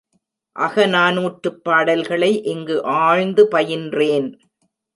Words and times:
அகநானூற்றுப்பாடல்களை 0.55 2.31
இங்கு 2.45 2.77
ஆழ்ந்து 3.01 3.45
பயின்றேன். 3.51 4.29